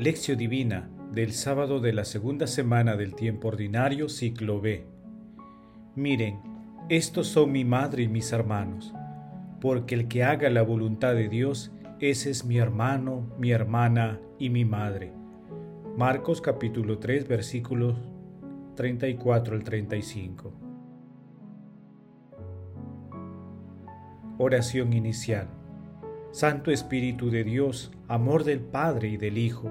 [0.00, 4.86] Lección Divina del sábado de la segunda semana del tiempo ordinario, ciclo B.
[5.94, 6.40] Miren,
[6.88, 8.94] estos son mi madre y mis hermanos,
[9.60, 14.48] porque el que haga la voluntad de Dios, ese es mi hermano, mi hermana y
[14.48, 15.12] mi madre.
[15.98, 17.98] Marcos capítulo 3 versículos
[18.76, 20.52] 34 al 35.
[24.38, 25.50] Oración inicial.
[26.30, 29.70] Santo Espíritu de Dios, amor del Padre y del Hijo,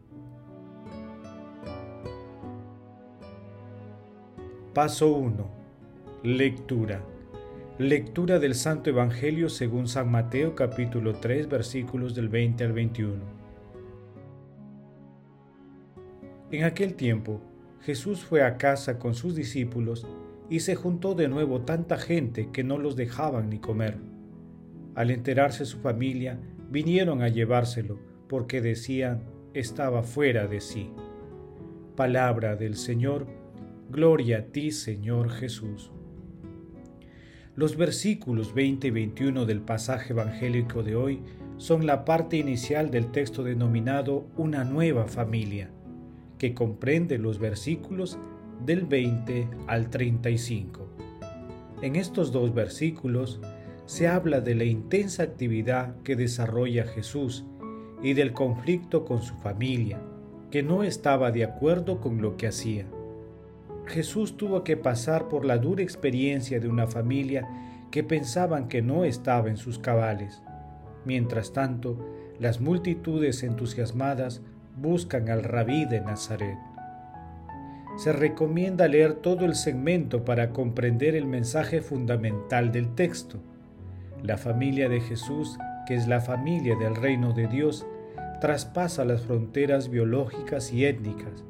[4.73, 5.33] Paso 1.
[6.23, 7.03] Lectura.
[7.77, 13.15] Lectura del Santo Evangelio según San Mateo capítulo 3 versículos del 20 al 21.
[16.51, 17.41] En aquel tiempo,
[17.81, 20.07] Jesús fue a casa con sus discípulos
[20.49, 23.97] y se juntó de nuevo tanta gente que no los dejaban ni comer.
[24.95, 27.99] Al enterarse su familia, vinieron a llevárselo
[28.29, 30.91] porque decían estaba fuera de sí.
[31.97, 33.40] Palabra del Señor
[33.91, 35.91] Gloria a ti, Señor Jesús.
[37.57, 41.19] Los versículos 20 y 21 del pasaje evangélico de hoy
[41.57, 45.71] son la parte inicial del texto denominado Una nueva familia,
[46.37, 48.17] que comprende los versículos
[48.65, 50.87] del 20 al 35.
[51.81, 53.41] En estos dos versículos
[53.87, 57.43] se habla de la intensa actividad que desarrolla Jesús
[58.01, 60.01] y del conflicto con su familia,
[60.49, 62.85] que no estaba de acuerdo con lo que hacía.
[63.91, 67.47] Jesús tuvo que pasar por la dura experiencia de una familia
[67.91, 70.41] que pensaban que no estaba en sus cabales.
[71.05, 71.97] Mientras tanto,
[72.39, 74.41] las multitudes entusiasmadas
[74.77, 76.57] buscan al rabí de Nazaret.
[77.97, 83.39] Se recomienda leer todo el segmento para comprender el mensaje fundamental del texto.
[84.23, 87.85] La familia de Jesús, que es la familia del reino de Dios,
[88.39, 91.43] traspasa las fronteras biológicas y étnicas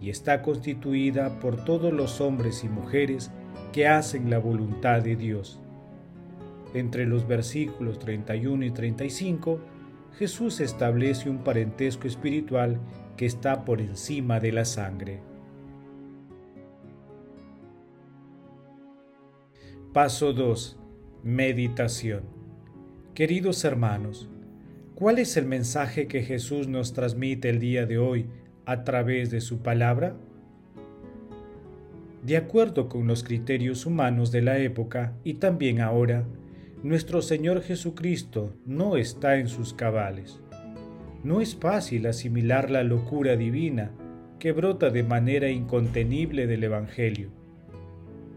[0.00, 3.30] y está constituida por todos los hombres y mujeres
[3.72, 5.60] que hacen la voluntad de Dios.
[6.72, 9.60] Entre los versículos 31 y 35,
[10.18, 12.80] Jesús establece un parentesco espiritual
[13.16, 15.20] que está por encima de la sangre.
[19.92, 20.78] Paso 2.
[21.24, 22.22] Meditación.
[23.12, 24.30] Queridos hermanos,
[24.94, 28.26] ¿cuál es el mensaje que Jesús nos transmite el día de hoy
[28.70, 30.14] a través de su palabra?
[32.22, 36.24] De acuerdo con los criterios humanos de la época y también ahora,
[36.84, 40.40] nuestro Señor Jesucristo no está en sus cabales.
[41.24, 43.90] No es fácil asimilar la locura divina
[44.38, 47.30] que brota de manera incontenible del Evangelio.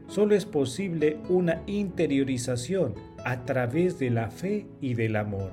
[0.07, 5.51] Solo es posible una interiorización a través de la fe y del amor.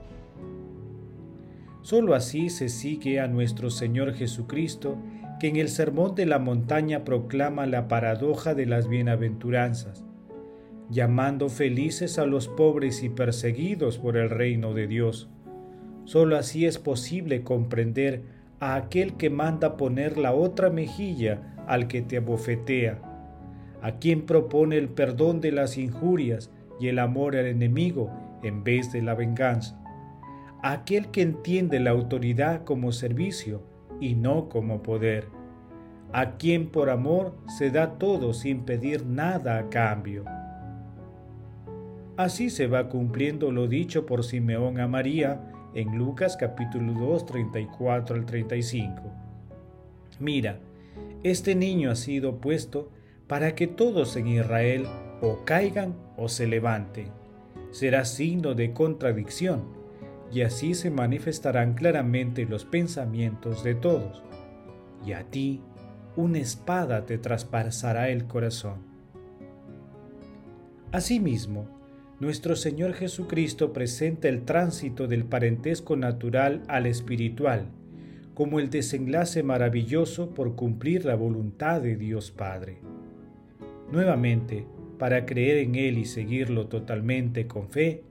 [1.83, 4.99] Solo así se sigue a nuestro Señor Jesucristo,
[5.39, 10.05] que en el Sermón de la Montaña proclama la paradoja de las bienaventuranzas,
[10.91, 15.31] llamando felices a los pobres y perseguidos por el reino de Dios.
[16.05, 18.25] Solo así es posible comprender
[18.59, 23.01] a aquel que manda poner la otra mejilla al que te abofetea,
[23.81, 28.11] a quien propone el perdón de las injurias y el amor al enemigo
[28.43, 29.81] en vez de la venganza
[30.63, 33.63] aquel que entiende la autoridad como servicio
[34.01, 35.29] y no como poder,
[36.13, 40.25] a quien por amor se da todo sin pedir nada a cambio.
[42.17, 45.41] Así se va cumpliendo lo dicho por Simeón a María
[45.75, 49.03] en Lucas capítulo 2, 34 al 35.
[50.19, 50.59] Mira,
[51.23, 52.91] este niño ha sido puesto
[53.27, 54.87] para que todos en Israel
[55.23, 57.09] o caigan o se levanten.
[57.71, 59.80] Será signo de contradicción
[60.33, 64.23] y así se manifestarán claramente los pensamientos de todos,
[65.05, 65.61] y a ti
[66.17, 68.79] una espada te traspasará el corazón.
[70.93, 71.69] Asimismo,
[72.19, 77.71] nuestro Señor Jesucristo presenta el tránsito del parentesco natural al espiritual,
[78.35, 82.79] como el desenlace maravilloso por cumplir la voluntad de Dios Padre.
[83.91, 84.67] Nuevamente,
[84.99, 88.05] para creer en Él y seguirlo totalmente con fe,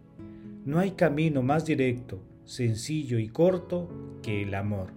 [0.66, 3.90] no hay camino más directo, sencillo y corto
[4.22, 4.92] que el amor.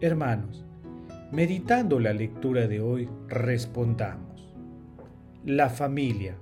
[0.00, 0.64] Hermanos,
[1.32, 4.54] Meditando la lectura de hoy, respondamos.
[5.46, 6.36] La familia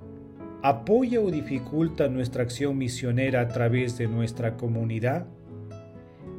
[0.63, 5.27] apoya o dificulta nuestra acción misionera a través de nuestra comunidad?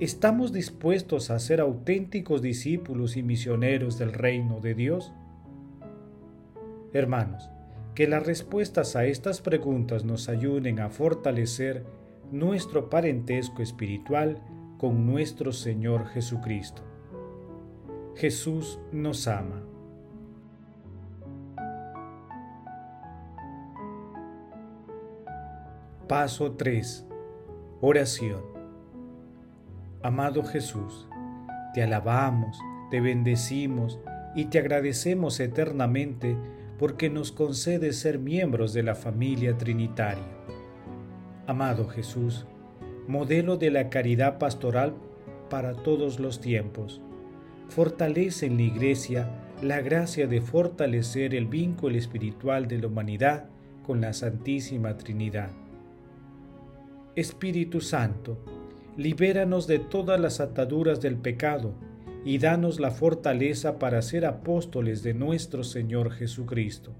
[0.01, 5.13] ¿Estamos dispuestos a ser auténticos discípulos y misioneros del reino de Dios?
[6.91, 7.49] Hermanos,
[7.95, 11.85] que las respuestas a estas preguntas nos ayuden a fortalecer
[12.31, 14.41] nuestro parentesco espiritual
[14.77, 16.83] con nuestro Señor Jesucristo.
[18.15, 19.63] Jesús nos ama.
[26.07, 27.05] Paso 3.
[27.81, 28.41] Oración.
[30.03, 31.07] Amado Jesús,
[31.73, 32.59] te alabamos,
[32.89, 33.99] te bendecimos
[34.35, 36.35] y te agradecemos eternamente
[36.81, 40.25] porque nos concedes ser miembros de la familia trinitaria.
[41.45, 42.47] Amado Jesús,
[43.07, 44.95] modelo de la caridad pastoral
[45.47, 46.99] para todos los tiempos,
[47.69, 49.29] fortalece en la Iglesia
[49.61, 53.45] la gracia de fortalecer el vínculo espiritual de la humanidad
[53.85, 55.51] con la Santísima Trinidad
[57.15, 58.43] Espíritu Santo,
[58.97, 61.75] libéranos de todas las ataduras del pecado
[62.23, 66.94] y danos la fortaleza para ser apóstoles de nuestro Señor Jesucristo.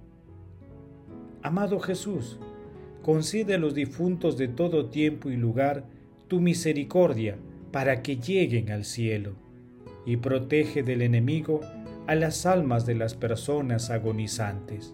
[1.44, 2.40] Amado Jesús,
[3.02, 5.86] concede a los difuntos de todo tiempo y lugar
[6.28, 7.38] tu misericordia
[7.72, 9.34] para que lleguen al cielo,
[10.06, 11.62] y protege del enemigo
[12.08, 14.94] a las almas de las personas agonizantes.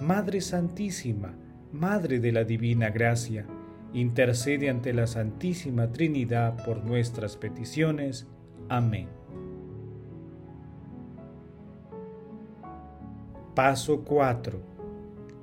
[0.00, 1.34] Madre Santísima,
[1.72, 3.46] Madre de la Divina Gracia,
[3.92, 8.26] intercede ante la Santísima Trinidad por nuestras peticiones.
[8.68, 9.08] Amén.
[13.54, 14.58] Paso 4.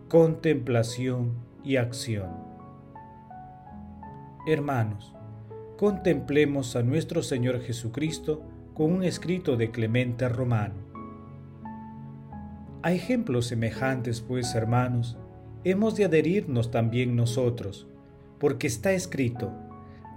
[0.09, 1.31] Contemplación
[1.63, 2.29] y acción.
[4.47, 5.13] Hermanos,
[5.77, 8.41] contemplemos a nuestro Señor Jesucristo
[8.73, 10.75] con un escrito de Clemente Romano.
[12.81, 15.17] A ejemplos semejantes, pues, hermanos,
[15.63, 17.87] hemos de adherirnos también nosotros,
[18.39, 19.53] porque está escrito,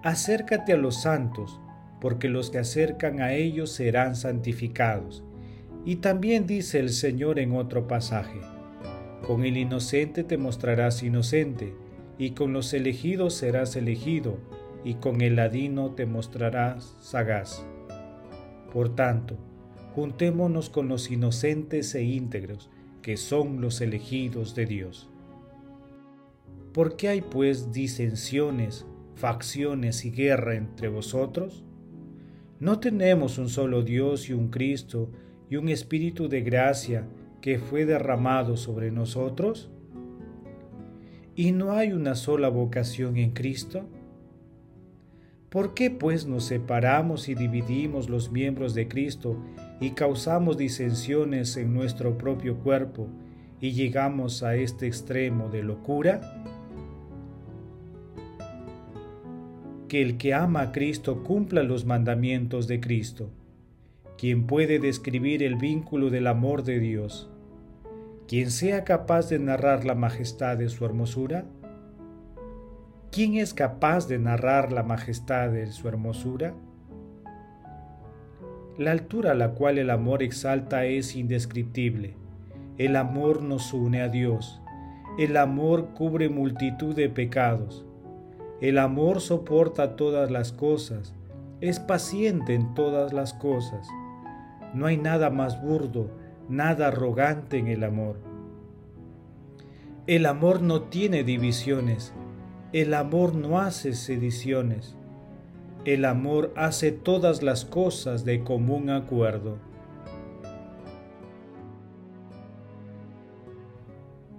[0.03, 1.61] acércate a los santos,
[2.05, 5.25] porque los que acercan a ellos serán santificados.
[5.87, 8.43] Y también dice el Señor en otro pasaje,
[9.27, 11.75] con el inocente te mostrarás inocente,
[12.19, 14.37] y con los elegidos serás elegido,
[14.85, 17.65] y con el ladino te mostrarás sagaz.
[18.71, 19.39] Por tanto,
[19.95, 22.69] juntémonos con los inocentes e íntegros,
[23.01, 25.09] que son los elegidos de Dios.
[26.75, 28.85] ¿Por qué hay pues disensiones,
[29.15, 31.65] facciones y guerra entre vosotros?
[32.65, 35.11] ¿No tenemos un solo Dios y un Cristo
[35.51, 37.07] y un Espíritu de gracia
[37.43, 39.71] que fue derramado sobre nosotros?
[41.37, 43.87] ¿Y no hay una sola vocación en Cristo?
[45.51, 49.37] ¿Por qué pues nos separamos y dividimos los miembros de Cristo
[49.79, 53.09] y causamos disensiones en nuestro propio cuerpo
[53.61, 56.54] y llegamos a este extremo de locura?
[59.95, 63.31] Que el que ama a Cristo cumpla los mandamientos de Cristo.
[64.19, 67.31] ¿Quién puede describir el vínculo del amor de Dios?
[68.27, 71.45] ¿Quién sea capaz de narrar la majestad de su hermosura?
[73.13, 76.55] ¿Quién es capaz de narrar la majestad de su hermosura?
[78.77, 82.17] La altura a la cual el amor exalta es indescriptible.
[82.79, 84.61] El amor nos une a Dios.
[85.21, 87.84] El amor cubre multitud de pecados.
[88.65, 91.13] El amor soporta todas las cosas,
[91.61, 93.87] es paciente en todas las cosas.
[94.73, 96.09] No hay nada más burdo,
[96.49, 98.17] nada arrogante en el amor.
[100.07, 102.15] El amor no tiene divisiones,
[102.73, 104.97] el amor no hace sediciones,
[105.85, 109.59] el amor hace todas las cosas de común acuerdo.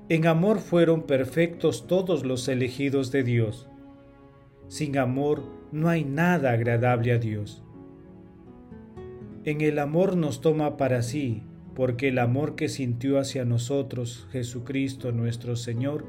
[0.09, 3.69] En amor fueron perfectos todos los elegidos de Dios
[4.67, 7.63] sin amor no hay nada agradable a Dios.
[9.43, 11.43] En el amor nos toma para sí,
[11.75, 16.05] porque el amor que sintió hacia nosotros Jesucristo nuestro Señor,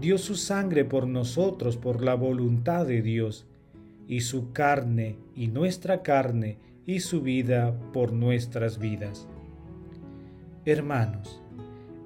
[0.00, 3.46] dio su sangre por nosotros por la voluntad de Dios,
[4.08, 9.26] y su carne y nuestra carne y su vida por nuestras vidas.
[10.64, 11.40] Hermanos,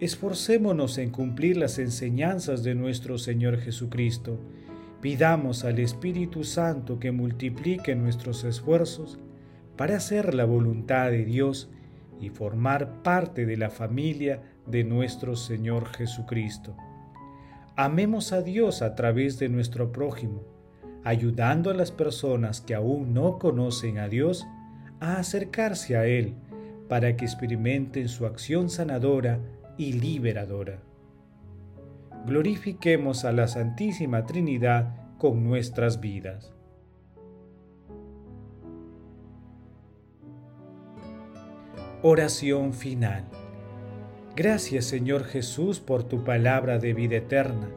[0.00, 4.38] esforcémonos en cumplir las enseñanzas de nuestro Señor Jesucristo,
[5.00, 9.18] Pidamos al Espíritu Santo que multiplique nuestros esfuerzos
[9.76, 11.70] para hacer la voluntad de Dios
[12.20, 16.76] y formar parte de la familia de nuestro Señor Jesucristo.
[17.76, 20.42] Amemos a Dios a través de nuestro prójimo,
[21.04, 24.48] ayudando a las personas que aún no conocen a Dios
[24.98, 26.34] a acercarse a Él
[26.88, 29.38] para que experimenten su acción sanadora
[29.76, 30.87] y liberadora.
[32.28, 36.52] Glorifiquemos a la Santísima Trinidad con nuestras vidas.
[42.02, 43.24] Oración final.
[44.36, 47.70] Gracias Señor Jesús por tu palabra de vida eterna.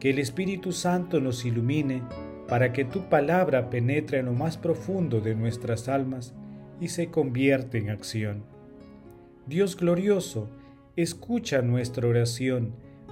[0.00, 2.02] Que el Espíritu Santo nos ilumine
[2.48, 6.34] para que tu palabra penetre en lo más profundo de nuestras almas
[6.80, 8.42] y se convierta en acción.
[9.46, 10.48] Dios glorioso,
[10.96, 12.74] escucha nuestra oración,